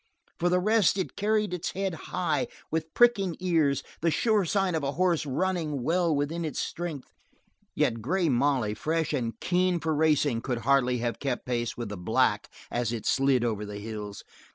For 0.39 0.49
the 0.49 0.59
rest, 0.59 0.97
it 0.97 1.15
carried 1.15 1.53
its 1.53 1.73
head 1.73 1.93
high, 1.93 2.47
with 2.71 2.91
pricking 2.95 3.35
ears, 3.39 3.83
the 4.01 4.09
sure 4.09 4.45
sign 4.45 4.73
of 4.73 4.81
a 4.81 4.93
horse 4.93 5.27
running 5.27 5.83
well 5.83 6.11
within 6.15 6.43
his 6.43 6.57
strength, 6.57 7.11
yet 7.75 8.01
Grey 8.01 8.27
Molly, 8.27 8.73
fresh 8.73 9.13
and 9.13 9.39
keen 9.39 9.79
for 9.79 9.93
racing, 9.93 10.41
could 10.41 10.61
hardly 10.61 10.97
have 10.97 11.19
kept 11.19 11.45
pace 11.45 11.77
with 11.77 11.89
the 11.89 11.97
black 11.97 12.49
as 12.71 12.91
it 12.91 13.05
slid 13.05 13.45
over 13.45 13.63
the 13.63 13.77
hills. 13.77 14.23